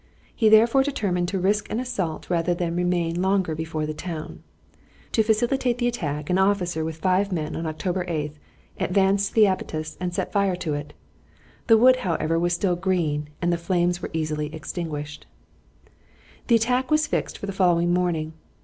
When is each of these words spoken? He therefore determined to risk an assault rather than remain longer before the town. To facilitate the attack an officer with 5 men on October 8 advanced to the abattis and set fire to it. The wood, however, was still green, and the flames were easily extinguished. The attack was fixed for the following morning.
He 0.35 0.49
therefore 0.49 0.81
determined 0.81 1.27
to 1.27 1.37
risk 1.37 1.69
an 1.69 1.79
assault 1.79 2.27
rather 2.27 2.55
than 2.55 2.75
remain 2.75 3.21
longer 3.21 3.53
before 3.53 3.85
the 3.85 3.93
town. 3.93 4.41
To 5.11 5.21
facilitate 5.21 5.77
the 5.77 5.87
attack 5.87 6.27
an 6.31 6.39
officer 6.39 6.83
with 6.83 6.97
5 6.97 7.31
men 7.31 7.55
on 7.55 7.67
October 7.67 8.03
8 8.07 8.33
advanced 8.79 9.27
to 9.29 9.35
the 9.35 9.45
abattis 9.45 9.97
and 9.99 10.11
set 10.11 10.31
fire 10.31 10.55
to 10.55 10.73
it. 10.73 10.93
The 11.67 11.77
wood, 11.77 11.97
however, 11.97 12.39
was 12.39 12.51
still 12.53 12.75
green, 12.75 13.29
and 13.43 13.53
the 13.53 13.57
flames 13.59 14.01
were 14.01 14.09
easily 14.11 14.51
extinguished. 14.55 15.27
The 16.47 16.55
attack 16.55 16.89
was 16.89 17.05
fixed 17.05 17.37
for 17.37 17.45
the 17.45 17.53
following 17.53 17.93
morning. 17.93 18.33